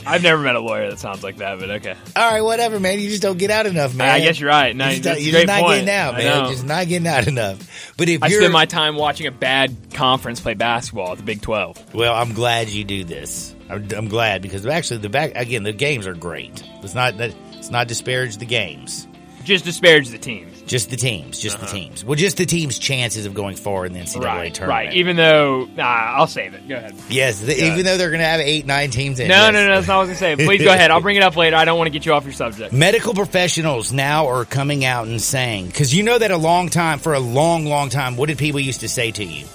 [0.06, 1.94] I've never met a lawyer that sounds like that, but okay.
[2.14, 3.00] All right, whatever, man.
[3.00, 4.08] You just don't get out enough, man.
[4.08, 4.74] I guess you're right.
[4.74, 5.86] No, you're just, you're just not point.
[5.86, 6.24] getting out, man.
[6.44, 6.50] know.
[6.50, 7.94] Just not getting out enough.
[7.96, 11.24] But if I you're, spend my time watching a bad conference play basketball at the
[11.24, 11.94] Big 12.
[11.94, 13.54] well, I'm glad you do this.
[13.68, 16.62] I'm, I'm glad because actually the back again the games are great.
[16.82, 19.06] It's not that it's not disparage the games,
[19.44, 20.57] Just disparage the teams.
[20.68, 22.04] Just the teams, just the teams.
[22.04, 24.24] Well, just the teams' chances of going far in the NCAA Uh-huh.
[24.26, 24.86] Right, tournament.
[24.88, 24.96] right.
[24.96, 26.68] Even though, nah, I'll save it.
[26.68, 26.94] Go ahead.
[27.08, 29.28] yes, the, even though they're going to have eight, nine teams in.
[29.28, 29.52] No, yes.
[29.54, 30.46] no, no, that's not what I was going to say.
[30.46, 30.90] Please go ahead.
[30.90, 31.56] I'll bring it up later.
[31.56, 32.72] I don't want to get you off your subject.
[32.72, 36.98] Medical professionals now are coming out and saying, because you know that a long time,
[37.00, 39.46] for a long, long time, what did people used to say to you?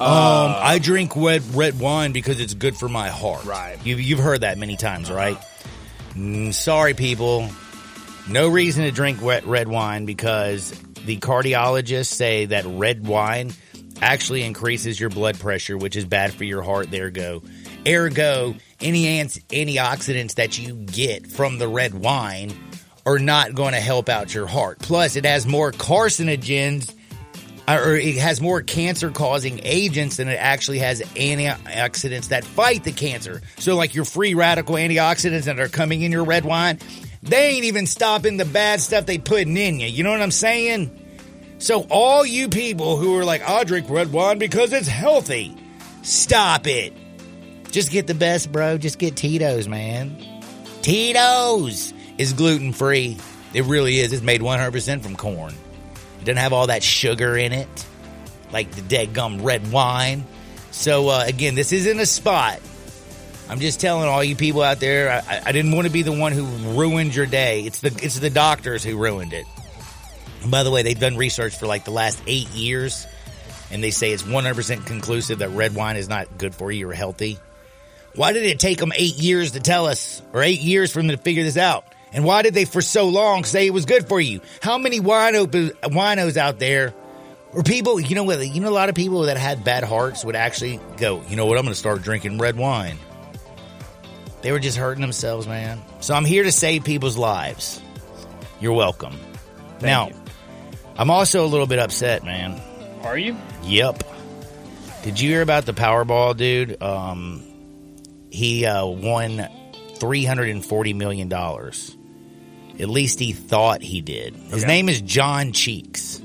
[0.00, 3.44] Uh, um, I drink red red wine because it's good for my heart.
[3.44, 3.78] Right.
[3.86, 5.38] You, you've heard that many times, right?
[6.14, 7.48] Mm, sorry, people.
[8.28, 10.70] No reason to drink wet red wine because
[11.04, 13.52] the cardiologists say that red wine
[14.00, 16.90] actually increases your blood pressure, which is bad for your heart.
[16.90, 17.42] There go.
[17.86, 22.52] Ergo, any ants- antioxidants that you get from the red wine
[23.04, 24.78] are not going to help out your heart.
[24.78, 26.94] Plus, it has more carcinogens
[27.68, 32.92] or it has more cancer causing agents than it actually has antioxidants that fight the
[32.92, 33.40] cancer.
[33.58, 36.78] So, like your free radical antioxidants that are coming in your red wine,
[37.22, 39.86] they ain't even stopping the bad stuff they putting in you.
[39.86, 40.98] You know what I'm saying?
[41.58, 45.56] So, all you people who are like, I drink red wine because it's healthy,
[46.02, 46.92] stop it.
[47.70, 48.76] Just get the best, bro.
[48.76, 50.16] Just get Tito's, man.
[50.82, 53.16] Tito's is gluten free.
[53.54, 54.12] It really is.
[54.12, 55.54] It's made 100% from corn.
[56.20, 57.86] It doesn't have all that sugar in it,
[58.52, 60.24] like the dead gum red wine.
[60.70, 62.60] So uh, again, this isn't a spot.
[63.52, 65.22] I'm just telling all you people out there.
[65.28, 67.64] I, I- didn't want to be the one who ruined your day.
[67.64, 69.44] It's the it's the doctors who ruined it.
[70.40, 73.06] And by the way, they've done research for like the last eight years,
[73.70, 76.94] and they say it's 100% conclusive that red wine is not good for you or
[76.94, 77.38] healthy.
[78.14, 81.08] Why did it take them eight years to tell us, or eight years for them
[81.08, 81.84] to figure this out?
[82.14, 84.40] And why did they for so long say it was good for you?
[84.62, 86.94] How many wino, winos out there,
[87.52, 90.24] or people, you know what, you know a lot of people that had bad hearts
[90.24, 92.96] would actually go, you know what, I'm going to start drinking red wine.
[94.42, 95.80] They were just hurting themselves, man.
[96.00, 97.80] So I'm here to save people's lives.
[98.60, 99.16] You're welcome.
[99.80, 100.14] now, you.
[100.96, 102.60] I'm also a little bit upset, man.
[103.02, 103.36] Are you?
[103.64, 104.02] Yep.
[105.02, 106.80] Did you hear about the Powerball dude?
[106.82, 107.42] Um,
[108.30, 109.48] he uh, won
[109.96, 111.96] three hundred and forty million dollars.
[112.78, 114.34] At least he thought he did.
[114.34, 114.66] His Okay.
[114.66, 116.20] name is John Cheeks.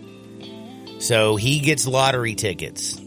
[1.00, 3.00] So he gets lottery tickets.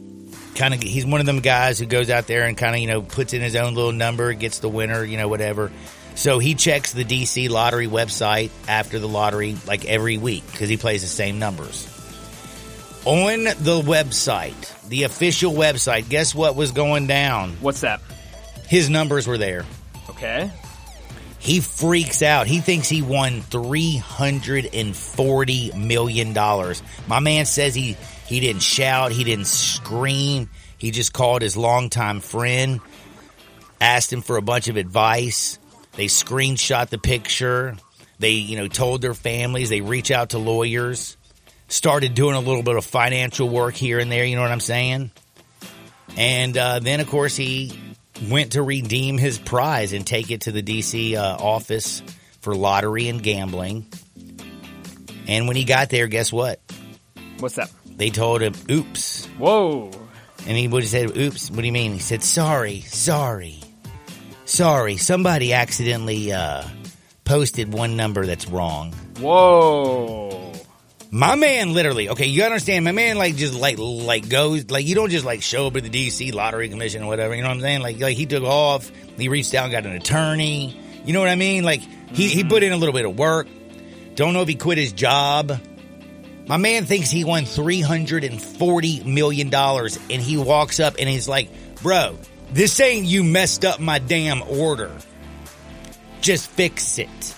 [0.55, 2.87] Kind of, he's one of them guys who goes out there and kind of, you
[2.87, 5.71] know, puts in his own little number, gets the winner, you know, whatever.
[6.15, 10.77] So he checks the DC lottery website after the lottery, like every week, because he
[10.77, 11.87] plays the same numbers.
[13.07, 17.57] On the website, the official website, guess what was going down?
[17.61, 18.01] What's that?
[18.69, 19.65] His numbers were there.
[20.11, 20.51] Okay.
[21.39, 22.47] He freaks out.
[22.47, 26.83] He thinks he won three hundred and forty million dollars.
[27.09, 27.97] My man says he
[28.31, 30.49] he didn't shout, he didn't scream.
[30.79, 32.81] He just called his longtime friend,
[33.81, 35.59] asked him for a bunch of advice.
[35.95, 37.77] They screenshot the picture.
[38.21, 39.69] They, you know, told their families.
[39.69, 41.17] They reach out to lawyers.
[41.67, 44.25] Started doing a little bit of financial work here and there.
[44.25, 45.11] You know what I'm saying?
[46.17, 47.73] And uh, then, of course, he
[48.29, 52.01] went to redeem his prize and take it to the DC uh, office
[52.43, 53.87] for lottery and gambling.
[55.27, 56.61] And when he got there, guess what?
[57.41, 57.73] What's that?
[58.01, 59.91] They told him, "Oops." Whoa.
[60.47, 61.93] And he would have said, "Oops." What do you mean?
[61.93, 63.61] He said, "Sorry, sorry,
[64.47, 64.97] sorry.
[64.97, 66.65] Somebody accidentally uh,
[67.27, 70.51] posted one number that's wrong." Whoa.
[71.11, 72.09] My man, literally.
[72.09, 72.87] Okay, you gotta understand?
[72.87, 75.83] My man, like, just like, like goes, like, you don't just like show up at
[75.83, 77.35] the DC Lottery Commission or whatever.
[77.35, 77.83] You know what I'm saying?
[77.83, 78.91] Like, like he took off.
[79.19, 80.75] He reached out, and got an attorney.
[81.05, 81.65] You know what I mean?
[81.65, 83.47] Like, he he put in a little bit of work.
[84.15, 85.61] Don't know if he quit his job.
[86.51, 90.97] My man thinks he won three hundred and forty million dollars, and he walks up
[90.99, 91.49] and he's like,
[91.81, 92.19] "Bro,
[92.51, 94.91] this ain't you messed up my damn order.
[96.21, 97.35] Just fix it."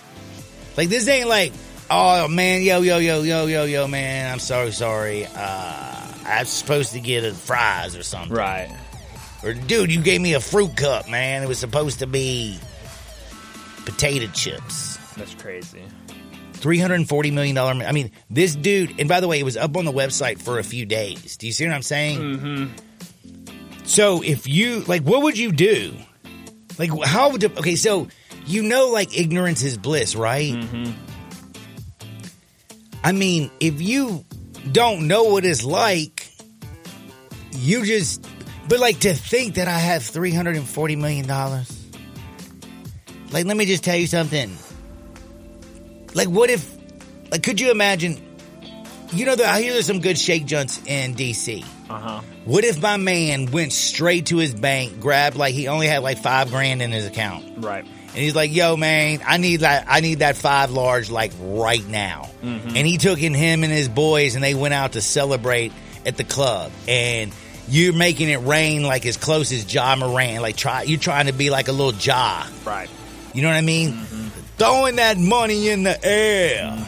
[0.78, 1.52] Like this ain't like,
[1.90, 5.26] oh man, yo yo yo yo yo yo man, I'm so sorry.
[5.26, 8.34] Uh, I'm supposed to get a fries or something.
[8.34, 8.74] Right.
[9.44, 11.42] Or dude, you gave me a fruit cup, man.
[11.42, 12.58] It was supposed to be
[13.84, 14.96] potato chips.
[15.16, 15.82] That's crazy.
[16.62, 17.72] Three hundred and forty million dollar.
[17.84, 19.00] I mean, this dude.
[19.00, 21.36] And by the way, it was up on the website for a few days.
[21.36, 22.20] Do you see what I'm saying?
[22.20, 23.84] Mm-hmm.
[23.84, 25.92] So if you like, what would you do?
[26.78, 27.42] Like, how would?
[27.44, 28.06] Okay, so
[28.46, 30.52] you know, like ignorance is bliss, right?
[30.52, 30.92] Mm-hmm.
[33.02, 34.24] I mean, if you
[34.70, 36.30] don't know what it's like,
[37.50, 38.24] you just.
[38.68, 41.88] But like to think that I have three hundred and forty million dollars.
[43.32, 44.56] Like, let me just tell you something.
[46.14, 46.68] Like, what if?
[47.30, 48.20] Like, could you imagine?
[49.12, 51.62] You know, I hear there's some good shake junts in DC.
[51.90, 52.20] Uh huh.
[52.46, 56.18] What if my man went straight to his bank, grabbed like he only had like
[56.18, 57.84] five grand in his account, Right.
[57.84, 59.84] and he's like, "Yo, man, I need that.
[59.88, 63.88] I need that five large like right now." And he took in him and his
[63.88, 65.72] boys, and they went out to celebrate
[66.06, 66.72] at the club.
[66.88, 67.32] And
[67.68, 70.40] you're making it rain like as close as Ja Morant.
[70.42, 72.46] Like try, you're trying to be like a little Ja.
[72.64, 72.88] Right.
[73.34, 73.98] You know what I mean?
[74.62, 76.86] Throwing that money in the air.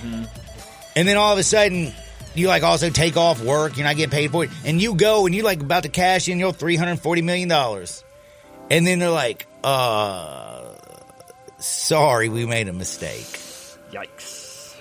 [0.95, 1.93] And then all of a sudden,
[2.37, 5.27] you like also take off work, you're not getting paid for it, and you go
[5.27, 7.51] and you like about to cash in your $340 million.
[8.71, 10.73] And then they're like, uh,
[11.59, 13.27] sorry, we made a mistake.
[13.91, 14.77] Yikes.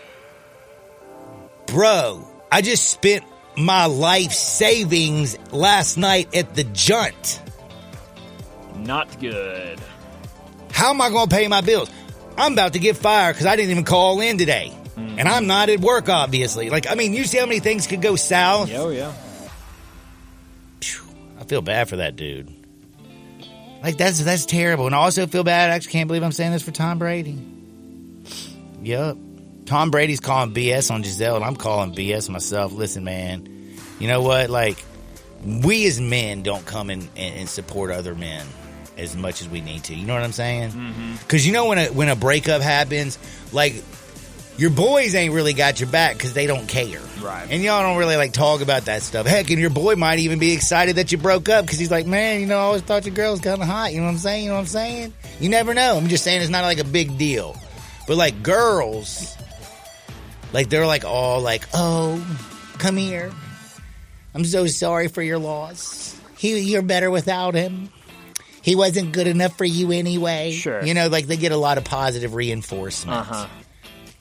[1.66, 3.26] Bro, I just spent
[3.58, 7.42] my life savings last night at the junt.
[8.76, 9.80] Not good.
[10.72, 11.90] How am I going to pay my bills?
[12.38, 14.70] I'm about to get fired because I didn't even call in today.
[14.96, 15.20] Hmm.
[15.20, 16.70] And I'm not at work, obviously.
[16.70, 18.72] Like, I mean, you see how many things could go south?
[18.74, 19.14] Oh yeah.
[21.40, 22.54] I feel bad for that dude.
[23.82, 24.86] Like, that's that's terrible.
[24.86, 25.72] And I also feel bad.
[25.72, 27.38] I actually can't believe I'm saying this for Tom Brady.
[28.82, 29.18] Yup.
[29.66, 32.74] Tom Brady's calling BS on Gisele, and I'm calling BS myself.
[32.74, 34.50] Listen, man, you know what?
[34.50, 34.84] Like,
[35.44, 38.46] we as men don't come in and, and support other men
[38.98, 39.96] as much as we need to.
[39.96, 40.72] You know what I'm saying?
[41.20, 43.18] Because you know when a when a breakup happens,
[43.52, 43.84] like
[44.58, 47.02] your boys ain't really got your back because they don't care.
[47.22, 47.48] Right.
[47.50, 49.26] And y'all don't really like talk about that stuff.
[49.26, 52.06] Heck, and your boy might even be excited that you broke up because he's like,
[52.06, 53.94] man, you know, I always thought your girl was kind of hot.
[53.94, 54.44] You know what I'm saying?
[54.44, 55.14] You know what I'm saying?
[55.40, 55.98] You never know.
[55.98, 57.56] I'm just saying it's not like a big deal.
[58.08, 59.36] But like girls,
[60.52, 62.24] like they're like all like, oh,
[62.78, 63.32] come here.
[64.36, 66.20] I'm so sorry for your loss.
[66.38, 67.90] He, you're better without him.
[68.64, 70.52] He wasn't good enough for you anyway.
[70.54, 70.84] Sure.
[70.84, 73.18] You know, like they get a lot of positive reinforcement.
[73.18, 73.48] Uh huh.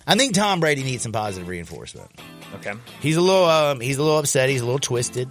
[0.06, 2.10] I think Tom Brady needs some positive reinforcement.
[2.56, 2.72] Okay.
[3.00, 4.48] He's a little um, he's a little upset.
[4.48, 5.30] He's a little twisted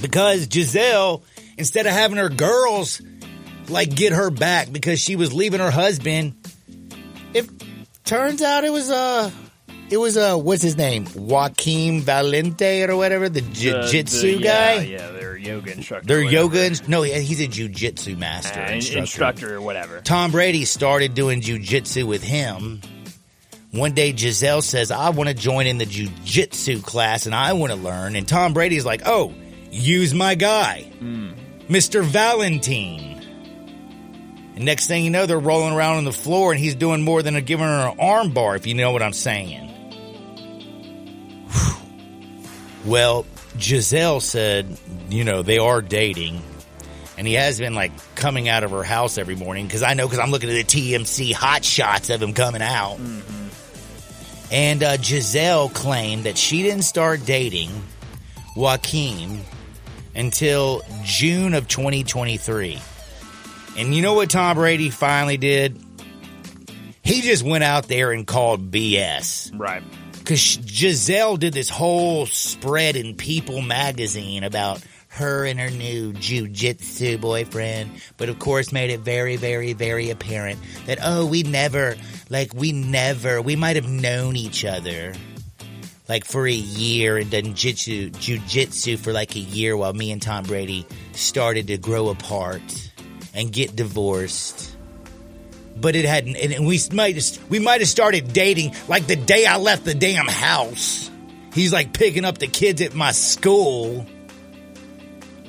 [0.00, 1.22] because Gisele,
[1.58, 3.02] instead of having her girls
[3.68, 6.34] like get her back because she was leaving her husband,
[7.34, 7.48] it
[8.04, 9.30] turns out it was uh
[9.90, 14.74] it was uh what's his name Joaquim Valente or whatever the The- jiu-jitsu the- guy.
[14.74, 16.06] Yeah, yeah, their yoga instructor.
[16.06, 19.00] Their yoga, no, he's a jiu-jitsu master, Uh, instructor.
[19.00, 20.00] instructor or whatever.
[20.02, 22.80] Tom Brady started doing jujitsu with him.
[23.70, 27.70] One day, Gisele says, I want to join in the jujitsu class and I want
[27.72, 28.16] to learn.
[28.16, 29.32] And Tom Brady's like, Oh,
[29.70, 30.86] use my guy,
[31.68, 32.02] Mr.
[32.02, 33.04] Valentine.
[34.56, 37.22] And next thing you know, they're rolling around on the floor and he's doing more
[37.22, 39.67] than a giving her an arm bar, if you know what I'm saying.
[42.84, 43.26] Well,
[43.58, 44.78] Gisele said,
[45.10, 46.42] you know, they are dating.
[47.16, 50.06] and he has been like coming out of her house every morning because I know
[50.06, 50.64] because I'm looking at the
[50.94, 52.98] TMZ hot shots of him coming out.
[54.50, 57.70] And uh, Gisele claimed that she didn't start dating
[58.56, 59.40] Joaquim
[60.14, 62.80] until June of 2023.
[63.76, 65.78] And you know what Tom Brady finally did?
[67.02, 69.50] He just went out there and called BS.
[69.58, 69.82] Right.
[70.28, 77.18] Because Gisele did this whole spread in People magazine about her and her new jujitsu
[77.18, 81.96] boyfriend, but of course made it very, very, very apparent that, oh, we never,
[82.28, 85.14] like, we never, we might have known each other
[86.10, 90.20] like for a year and done jitsu, jujitsu for like a year while me and
[90.20, 92.92] Tom Brady started to grow apart
[93.32, 94.76] and get divorced.
[95.80, 99.58] But it hadn't, and we might we might have started dating like the day I
[99.58, 101.10] left the damn house.
[101.52, 104.06] He's like picking up the kids at my school.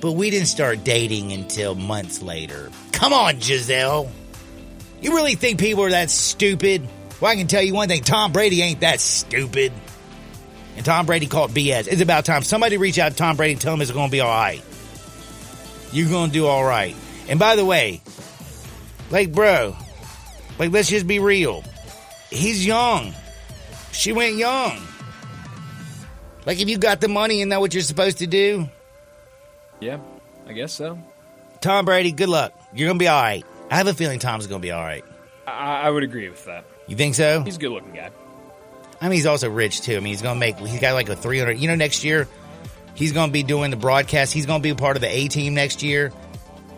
[0.01, 2.71] But we didn't start dating until months later.
[2.93, 4.09] Come on, Gisele.
[5.01, 6.87] You really think people are that stupid?
[7.19, 9.73] Well, I can tell you one thing Tom Brady ain't that stupid.
[10.77, 11.87] And Tom Brady called BS.
[11.87, 14.11] It's about time somebody reach out to Tom Brady and tell him it's going to
[14.11, 14.63] be all right.
[15.91, 16.95] You're going to do all right.
[17.27, 18.01] And by the way,
[19.11, 19.75] like, bro,
[20.59, 21.63] like, let's just be real.
[22.29, 23.13] He's young.
[23.91, 24.79] She went young.
[26.45, 28.69] Like, if you got the money and know what you're supposed to do,
[29.79, 29.99] Yeah,
[30.47, 30.99] I guess so.
[31.61, 32.53] Tom Brady, good luck.
[32.73, 33.45] You're going to be all right.
[33.69, 35.03] I have a feeling Tom's going to be all right.
[35.45, 36.65] I, I would agree with that.
[36.87, 37.43] You think so?
[37.43, 38.09] He's a good looking guy.
[39.01, 39.95] I mean, he's also rich too.
[39.95, 42.27] I mean, he's going to make, he's got like a 300, you know, next year,
[42.95, 44.33] he's going to be doing the broadcast.
[44.33, 46.11] He's going to be a part of the A team next year.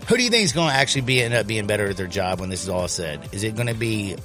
[0.07, 2.07] Who do you think is going to actually be end up being better at their
[2.07, 3.29] job when this is all said?
[3.31, 4.15] Is it going to be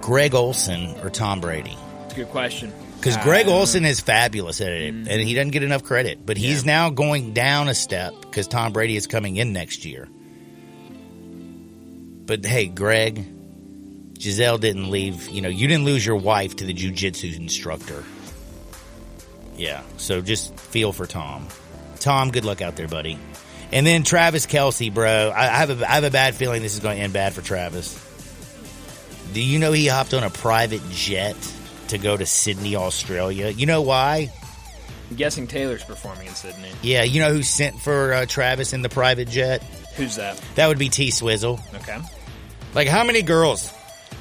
[0.00, 1.76] Greg Olsen or Tom Brady?
[2.04, 2.72] It's a good question.
[2.96, 5.10] Because Greg um, Olsen is fabulous at it, mm-hmm.
[5.10, 6.24] and he doesn't get enough credit.
[6.24, 10.08] But he's now going down a step because Tom Brady is coming in next year.
[12.26, 13.26] But hey, Greg,
[14.16, 15.28] Gisele didn't leave.
[15.28, 18.04] You know, you didn't lose your wife to the jujitsu instructor.
[19.56, 21.48] Yeah, so just feel for Tom.
[21.98, 23.18] Tom, good luck out there, buddy.
[23.72, 25.32] And then Travis Kelce, bro.
[25.34, 27.32] I I have a I have a bad feeling this is going to end bad
[27.32, 27.98] for Travis.
[29.32, 31.36] Do you know he hopped on a private jet
[31.88, 33.48] to go to Sydney, Australia?
[33.48, 34.30] You know why?
[35.10, 36.70] I'm guessing Taylor's performing in Sydney.
[36.82, 39.62] Yeah, you know who sent for uh, Travis in the private jet?
[39.96, 40.42] Who's that?
[40.54, 41.60] That would be T Swizzle.
[41.74, 41.98] Okay.
[42.74, 43.70] Like, how many girls?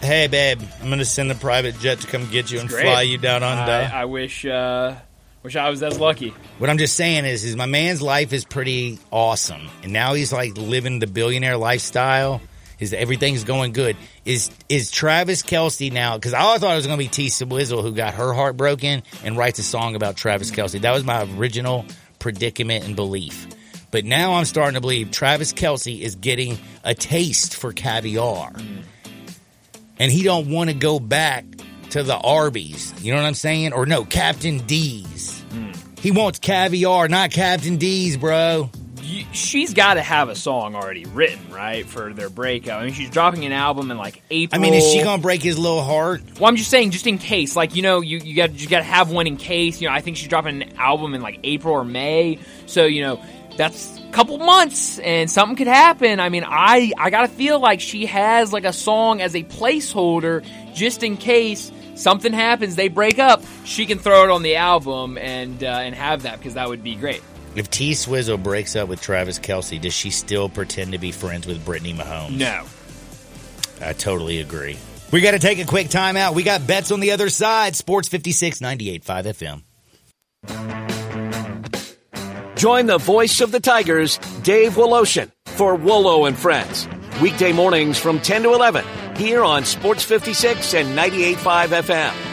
[0.01, 2.83] Hey, babe, I'm going to send the private jet to come get you and Great.
[2.83, 3.71] fly you down under.
[3.71, 4.95] I, I wish uh,
[5.43, 6.33] wish I was as lucky.
[6.59, 10.31] What I'm just saying is, is my man's life is pretty awesome, and now he's
[10.31, 12.41] like living the billionaire lifestyle.
[12.79, 13.95] Is everything's going good.
[14.25, 16.15] Is is Travis Kelce now?
[16.15, 19.03] Because I thought it was going to be T Swizzle who got her heart broken
[19.23, 20.81] and writes a song about Travis Kelce.
[20.81, 21.85] That was my original
[22.17, 23.47] predicament and belief.
[23.91, 28.51] But now I'm starting to believe Travis Kelce is getting a taste for caviar,
[29.99, 31.45] and he don't want to go back
[31.91, 32.93] to the Arby's.
[33.01, 33.73] You know what I'm saying?
[33.73, 35.41] Or no, Captain D's.
[36.01, 38.71] He wants caviar, not Captain D's, bro.
[39.03, 42.81] You, she's got to have a song already written, right, for their breakup.
[42.81, 44.59] I mean, she's dropping an album in like April.
[44.59, 46.23] I mean, is she gonna break his little heart?
[46.39, 48.79] Well, I'm just saying, just in case, like you know, you you got you got
[48.79, 49.79] to have one in case.
[49.79, 53.01] You know, I think she's dropping an album in like April or May, so you
[53.01, 53.23] know
[53.57, 56.19] that's a couple months, and something could happen.
[56.19, 60.43] I mean, I I gotta feel like she has like a song as a placeholder,
[60.73, 63.43] just in case something happens, they break up.
[63.63, 66.83] She can throw it on the album and uh, and have that because that would
[66.83, 67.21] be great.
[67.55, 71.45] If T Swizzle breaks up with Travis Kelce, does she still pretend to be friends
[71.45, 72.37] with Brittany Mahomes?
[72.37, 72.65] No,
[73.85, 74.77] I totally agree.
[75.11, 76.35] We got to take a quick time out.
[76.35, 77.75] We got bets on the other side.
[77.75, 79.61] Sports 56, 98.5
[80.47, 82.55] FM.
[82.55, 86.87] Join the voice of the Tigers, Dave Woloshin, for Wolo and Friends.
[87.21, 88.85] Weekday mornings from 10 to 11
[89.18, 92.32] here on Sports 56 and 98.5 FM.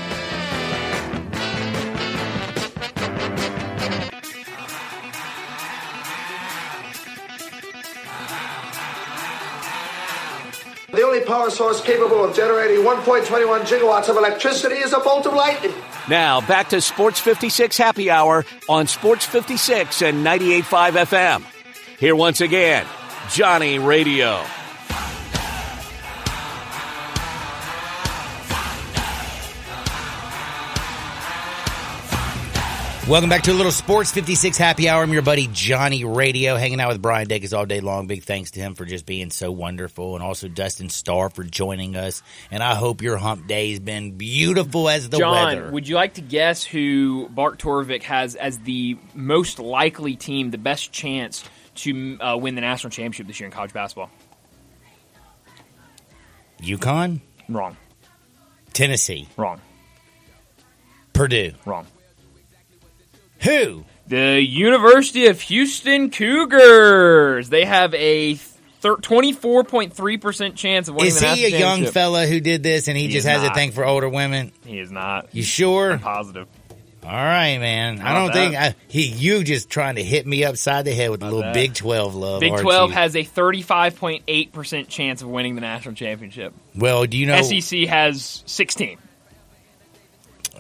[10.91, 15.35] The only power source capable of generating 1.21 gigawatts of electricity is a bolt of
[15.35, 15.73] lightning.
[16.09, 21.45] Now back to Sports 56 Happy Hour on Sports 56 and 98.5 FM.
[22.01, 22.87] Here once again,
[23.31, 24.43] Johnny Radio.
[33.09, 35.03] Welcome back to a little Sports 56 Happy Hour.
[35.03, 38.07] I'm your buddy Johnny Radio, hanging out with Brian Dacus all day long.
[38.07, 41.97] Big thanks to him for just being so wonderful, and also Dustin Starr for joining
[41.97, 42.23] us.
[42.51, 45.71] And I hope your hump day has been beautiful as the John, weather.
[45.71, 50.59] would you like to guess who Bart Torvik has as the most likely team, the
[50.59, 51.43] best chance
[51.77, 54.11] to uh, win the national championship this year in college basketball?
[56.61, 57.75] UConn, Wrong.
[58.75, 59.63] Tennessee, Wrong.
[61.15, 61.53] Purdue.
[61.65, 61.87] Wrong.
[63.41, 63.85] Who?
[64.07, 67.51] The University of Houston Cougars.
[67.51, 72.63] They have a thir- 24.3% chance of winning Is he a young fella who did
[72.63, 74.53] this and he, He just has a thing for older women?
[74.65, 75.29] He is not.
[75.33, 75.93] You sure?
[75.93, 76.49] I'm positive.
[77.05, 78.01] All right, man.
[78.01, 78.55] I don't think.
[78.55, 79.07] I, he.
[79.07, 81.55] You just trying to hit me upside the head with a little bad.
[81.55, 82.41] Big Twelve love.
[82.41, 82.97] Big aren't 12 you?
[82.97, 86.53] has a 35.8% chance of winning the national championship.
[86.75, 87.41] Well, do you know?
[87.41, 88.99] SEC has 16.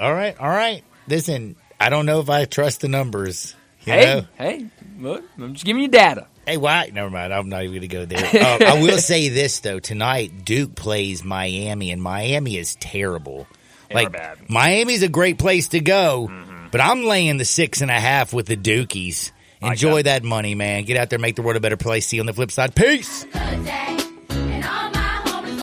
[0.00, 0.82] All right, all right.
[1.06, 3.54] Listen, I don't know if I trust the numbers.
[3.84, 4.26] You Hey, know?
[4.36, 4.66] hey,
[4.98, 6.26] look, I'm just giving you data.
[6.46, 6.90] Hey, why?
[6.92, 7.32] Never mind.
[7.32, 8.42] I'm not even going to go there.
[8.42, 13.46] Uh, I will say this though: tonight, Duke plays Miami, and Miami is terrible.
[13.88, 14.50] They like bad.
[14.50, 16.30] Miami's a great place to go,
[16.70, 19.30] but I'm laying the six and a half with the Dukies.
[19.62, 20.22] Enjoy that.
[20.22, 20.84] that money, man.
[20.84, 22.06] Get out there, make the world a better place.
[22.06, 22.74] See you on the flip side.
[22.74, 23.24] Peace.
[23.24, 23.98] Good day.